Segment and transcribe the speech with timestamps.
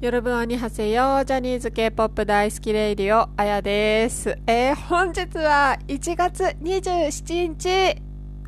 [0.00, 4.30] 여러분 안녕하세요 ジャニーズ K-POP 大好き radio、あやです。
[4.46, 8.00] えー、本日は1月27日、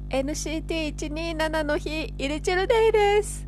[0.08, 3.46] NCT127 の日、일이칠 day です。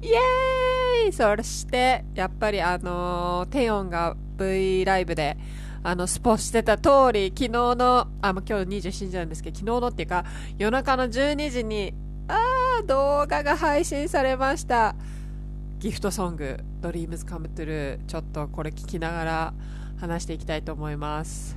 [0.00, 5.36] イエーイそして、やっぱりあのーテヨンが V ライブで、
[5.82, 10.24] あの、スポしてた通り、昨日の、あ、もう今日27時なんですけど、昨日のっていうか、
[10.56, 11.92] 夜中の12時に、
[12.28, 14.96] あー、動画が配信されました。
[15.82, 19.52] ギフトソング「Dreams Come True」ちょっとこれ聞きながら
[20.00, 21.56] 話していきたいと思います。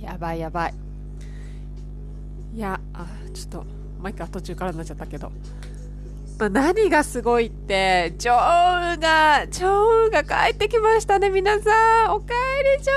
[0.00, 0.74] やばいやばい。
[2.54, 3.64] いやあちょっとも
[4.06, 5.30] う一回途中からになっちゃったけど、
[6.38, 12.14] まあ、何がすごいってジョーンがジョーンが帰ってきましたね皆さん。
[12.14, 12.92] おかえりジョ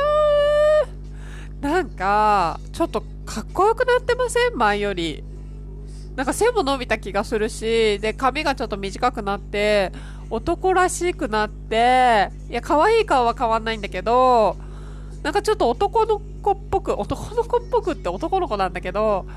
[1.65, 4.57] ーンなんかちょっとかっこよくなってません？
[4.57, 5.21] 前より
[6.17, 9.91] なんか背も伸びた気がするし、で、髪がちょっと短くなって、
[10.31, 14.57] 男らしくなって、いや、可愛い顔は変わんないんだけど、
[15.21, 19.27] なんかちょっと男の子っぽく、男の子っぽくって男の子なんだけど、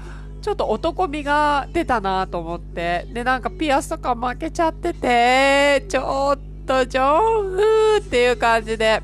[0.40, 3.06] ちょっと男味が出たなと思って。
[3.12, 9.02] で、なんかピアスとか負けちゃってて、ちょっとジョンウーっていう感じで。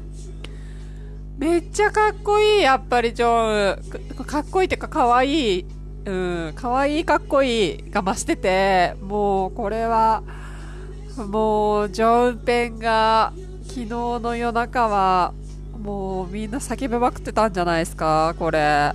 [1.37, 3.81] めっちゃかっこいい、やっぱりジョン
[4.21, 4.25] ウ。
[4.25, 5.76] かっこいいっていうか可愛い。
[6.07, 10.23] うん、可愛いかっこいいが増してて、もうこれは、
[11.17, 13.33] もうジョンペンが
[13.65, 15.35] 昨日の夜中は、
[15.77, 18.93] もうみんな叫びまくってたんじゃないですか、これ。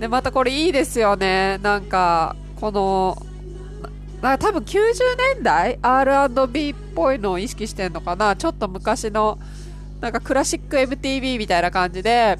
[0.00, 1.58] で、またこれいいですよね。
[1.62, 3.18] なんか、この、
[4.22, 4.76] な多分90
[5.34, 9.38] 年代 R&B っぽいのを意識してんのかなちょっと昔の、
[10.00, 12.38] なんかクラシック MTV みたいな感じで、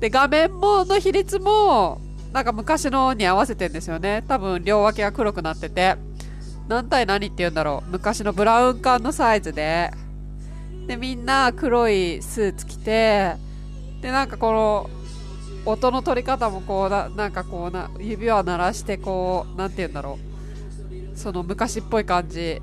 [0.00, 4.24] で、画面もの比率も、なんか昔のに合わせてんですよね。
[4.28, 5.96] 多分両脇が黒くなってて。
[6.68, 7.90] 何対何って言うんだろう。
[7.90, 9.90] 昔のブラウン管のサイズで。
[10.86, 13.36] で、みんな黒いスーツ着て、
[14.00, 14.90] で、なんかこの、
[15.64, 20.18] 音の取り方もこうな、なんかこうな、指輪鳴らしてこう、なんて言うんだろ
[21.14, 21.18] う。
[21.18, 22.60] その昔っぽい感じ。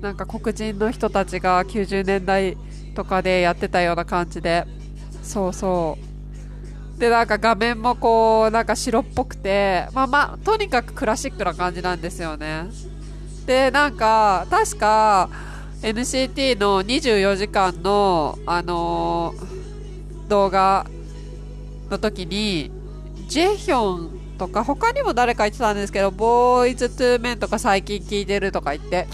[0.00, 2.56] なんか黒人の人たちが90年代
[2.94, 4.64] とかでやってたような感じで。
[5.22, 6.05] そうそう。
[6.98, 12.64] で、なんか画面もこう、なんか白っぽくて、まあまあ、とにかくクラシックな感じなんですよね。
[13.46, 15.28] で、なんか、確か、
[15.82, 19.56] NCT の24時間の、あのー
[20.28, 20.86] 動画
[21.90, 22.70] の時に、
[23.28, 29.06] ジェヒョンとか、他にも誰か言ってたんですけど、ボーイズ・トゥー・メンとか最近聞いてるとか言って、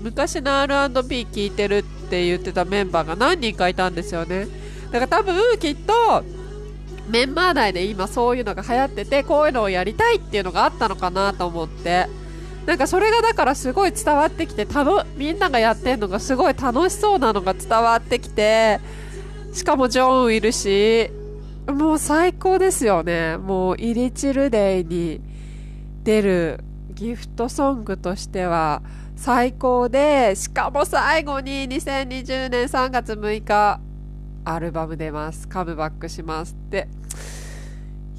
[0.00, 4.48] 昔の R&B 聞いてるって言ってたメンバーが何人かいたんですよね。
[4.90, 6.24] だから多分、きっと、
[7.10, 12.06] メンバー内で今そういうのが流行ってて、こういうのをやりたいっていうのがあったのかなと思って。
[12.66, 18.80] なんかそれがだからすごい伝わってきて、たの、みんながやってんのがすごい楽しそうなのが伝わってきて、
[19.52, 21.10] しかもジョーンいるし、
[21.66, 23.36] もう最高ですよね。
[23.38, 25.20] もうイリチルデイに
[26.04, 26.60] 出る
[26.94, 28.82] ギフトソングとしては
[29.16, 33.80] 最高で、しかも最後に2020年3月6日、
[34.44, 35.48] アルバム出ます。
[35.48, 36.88] カムバックしますって。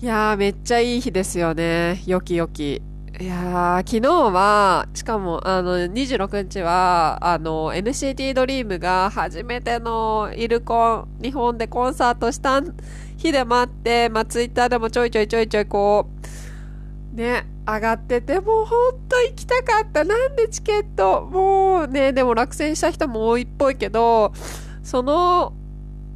[0.02, 2.02] いやー、めっちゃいい日ですよね。
[2.06, 2.82] よきよき。
[3.20, 12.62] いやー、昨日は、しかも、あの、26日は、あの、NCT ドリームが初めてのイルコン、日本でコンサートした
[13.18, 16.10] 日でもあって、まあ、ツイッターでもちょいちょいちょいちょいこ
[17.14, 20.04] う、ね、上がってて、もうほんと行きたかった。
[20.04, 24.34] なんでチケット、もうね、でも落選した人も多いっぽいけど、
[24.84, 25.54] その、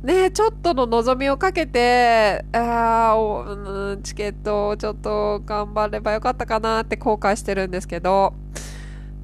[0.06, 8.36] ねちょっとの望みをかけて、あーチケットをちょっと頑張ればよかったかなって後悔してるんですけど、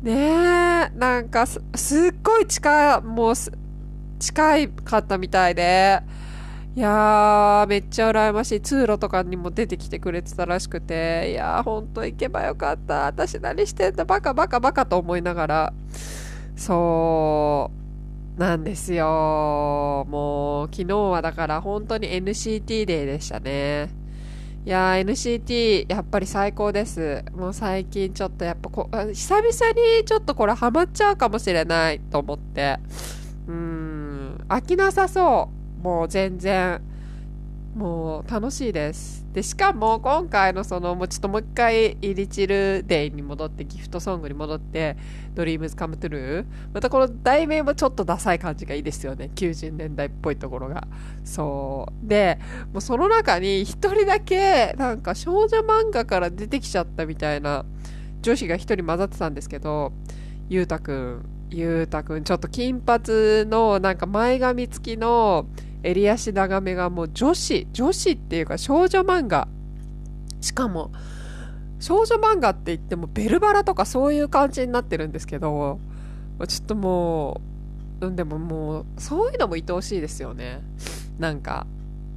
[0.02, 3.36] ねえ、なんかす、すっごい近い、もう、
[4.20, 6.02] 近いかったみたいで、
[6.76, 8.62] いやー、めっちゃ羨ましい。
[8.62, 13.06] 通路とかにも出てきてくれてたらしくて、いやー、ほんと行けばよかった。
[13.06, 15.74] 私何してんだ、バカバカバカと思いながら、
[16.56, 17.81] そう、
[18.38, 20.06] なんですよ。
[20.10, 23.90] もう、昨日はだから本当に NCT デーでしたね。
[24.66, 27.24] いやー、NCT、やっぱり最高です。
[27.34, 29.44] もう最近ちょっとやっぱこ、久々
[30.00, 32.80] にちょっとこれハマっちゃうかもしれないと思って。
[33.48, 35.50] うーん、飽きなさそ
[35.82, 35.84] う。
[35.84, 36.82] もう全然。
[37.76, 39.21] もう楽しいです。
[39.34, 44.98] で、しかも今回のその、もうちょっともう一回、イリチルデイに戻って、ギフトソングに戻って、
[45.36, 46.46] Dreams Come True。
[46.74, 49.32] またこの題名もちょっとダサい感じがいいですよね。
[49.34, 50.86] 90年代っぽいところが。
[51.24, 52.08] そう。
[52.08, 52.40] で、
[52.74, 57.66] もうその中に一人だけ、なんか少女漫画から出てきちゃったみたいな
[58.22, 59.94] 女子が一人混ざってたんですけど、
[60.50, 61.26] ゆうたくん。
[61.50, 65.48] ゆうたくん、ちょっと金髪のなんか前髪付きの
[65.84, 69.48] 襟足長めがもう女子、女子っていうか少女漫画。
[70.40, 70.92] しかも、
[71.80, 75.80] 少女漫画って言ってもベルバラとかそういう感じになってるんですけど、
[76.48, 77.42] ちょっとも
[78.02, 80.62] う、でももう、そういうのも愛おしいですよね。
[81.20, 81.68] なんか、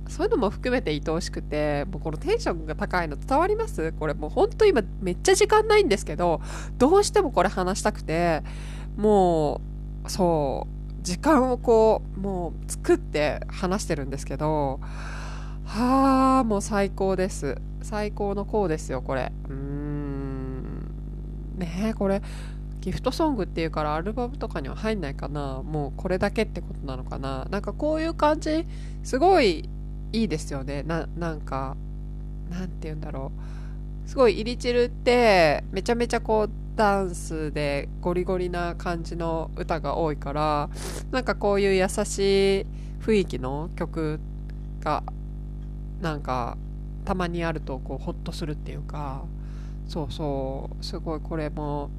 [0.08, 3.92] そういうのも含めて愛おしくて、もうこのテンションが高いの伝わります？
[3.92, 6.40] これもうほんと今めっちゃ時間ないんですけど、
[6.78, 8.42] どうしてもこれ話したくて、
[8.96, 9.60] も
[10.04, 10.73] う、そう、
[11.04, 14.80] 時間をこう、もう作って話してるんですけど、
[15.64, 17.58] はあ、もう最高です。
[17.82, 19.30] 最高のこうですよ、これ。
[19.46, 20.90] うーん。
[21.58, 22.22] ねえ、これ、
[22.80, 28.66] ギフトソングっていうからアルバムとかには入んないかなもうこれだけってことなのかななんかこういう感じ、
[29.02, 29.68] すごい
[30.12, 30.84] いいですよね。
[30.84, 31.76] な、なんか、
[32.50, 33.30] なんて言うんだろ
[34.06, 34.08] う。
[34.08, 40.68] すごいイリチルって、めちゃめちゃこう、ダンスでゴリゴリな感じの歌が多いから
[41.10, 42.66] なんかこういう優しい
[43.00, 44.20] 雰囲気の曲
[44.80, 45.02] が
[46.00, 46.56] なんか
[47.04, 49.24] たまにあるとこうホッとするっていうか
[49.86, 51.90] そうそうすごいこれも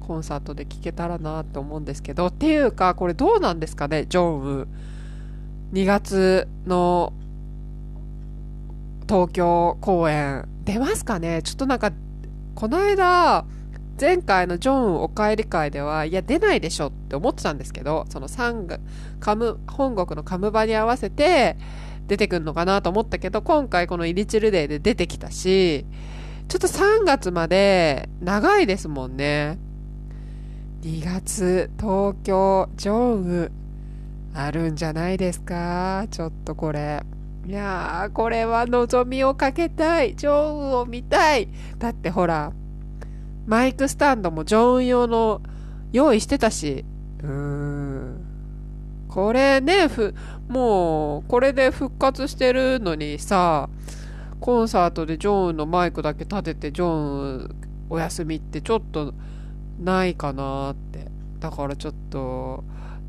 [0.00, 4.68] コンサートで聴けたらなと思うんですけどっていうかこれどうなんですかねジョンウ。
[5.72, 7.12] 2月の
[9.08, 10.48] 東京公演。
[10.64, 11.42] 出ますかね？
[11.42, 11.92] ちょっとなんか
[12.54, 13.44] この間
[14.00, 18.78] 前回のジョンお帰り会では、いや、出ないでしょって思ってたんですけど、その3が、
[19.20, 21.56] カム、本国のカムバに合わせて
[22.08, 25.86] 出てくんのかなと思ったけど、今回このイリチルデーで出てきたし、
[26.48, 29.58] ちょっと3月まで長いですもんね。
[30.82, 33.52] 2月、東京、ジョンウ、
[34.34, 36.06] あるんじゃないですか？
[36.10, 37.02] ちょっとこれ。
[37.46, 40.16] いやー、これは望みをかけたい。
[40.16, 41.48] ジョンウを見たい。
[41.78, 42.52] だってほら、
[43.46, 45.40] マイクスタンドも常温用の
[45.92, 46.84] 用意してたし、
[47.22, 48.24] うーん。
[49.08, 50.14] これね、ふ、
[50.48, 53.68] もう、これで復活してるのにさ、
[54.40, 57.54] コンサートでジョンのマイクだけ立てて、ジョン
[57.90, 59.12] お休みってちょっと
[59.78, 61.10] ないかなって。
[61.40, 62.64] だからちょっと、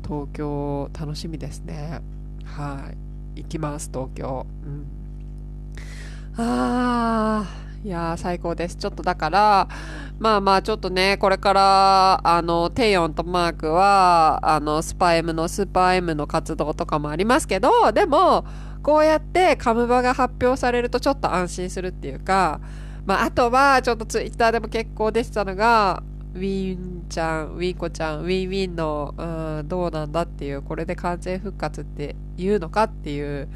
[0.06, 2.02] 東京楽しみですね。
[2.44, 2.92] は
[3.34, 3.40] い。
[3.40, 4.46] 行きます、東京。
[4.62, 4.86] うん。
[6.36, 8.76] あー、いやー最高です。
[8.76, 9.68] ちょっとだから、
[10.18, 18.46] まあまあちょっとね、これから、あの、テイオンとマークは、あの、スパ M のスーパー M の活動とかもありますけど、でも、
[18.82, 22.58] こうやってカムバが発表されるとちょっと安心するっていうか、
[23.04, 26.02] まああとは、ちょっとツイッターでも結構出てたのが、
[26.34, 33.50] ウィンちゃん、ウィンコちゃん、ウィンウィンの、うん、どうなんだっていう、これで完全復活って言うのかっていう、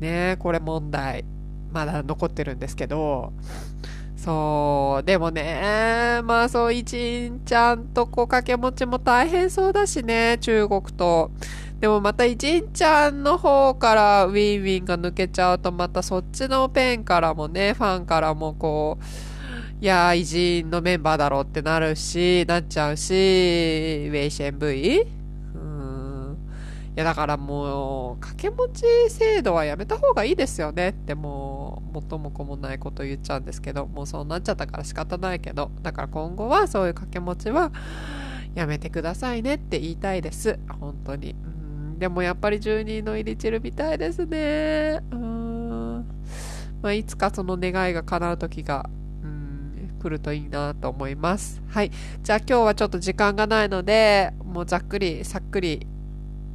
[0.00, 1.24] ね、これ問題、
[1.72, 3.32] まだ残ってるんですけど、
[4.16, 5.02] そう。
[5.04, 11.30] でもね、まあそう、一んちゃんとこう掛け持ちも大変そうだしね、中国と。
[11.80, 19.04] でもまた一んちゃんの方からウィンウィンが抜けちゃうと、またそっちのペンからもね、ファンからもこう、
[19.82, 25.06] いや偉人のメンバーだろうってなるし、なっちゃうし、ウェイシェン V?
[25.54, 26.36] うん。
[26.94, 31.59] いやだからもう掛け持ち制度はやめた方がいいですよねってもう
[31.90, 37.72] 元も子もないこと言っちゃうんですけどもうそうなっちゃったから仕方ないけどだから今後はそういう掛け持ちは
[38.54, 40.58] やめてくださいねって言いたいです。
[40.80, 41.32] 本当に。
[41.32, 41.98] うん。
[41.98, 45.00] でもやっぱり住人の入り散るみたいですね。
[45.12, 46.04] うん。
[46.82, 48.90] まあいつかその願いが叶う時が
[50.00, 51.62] 来るといいなと思います。
[51.68, 51.90] はい。
[52.22, 55.86] じゃあ今日はちょっと時間がないので、もうざっくり、さっくり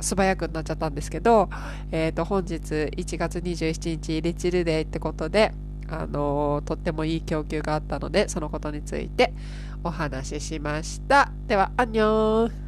[0.05, 1.49] 素早くなっちゃったんですけど、
[1.91, 5.53] えっ、ー、と、本日1月27日、リチルデーってことで、
[5.89, 9.33] あの、とってもいい供給があったので、そのことについて
[9.83, 11.31] お話ししました。
[11.47, 12.64] では、アンニョン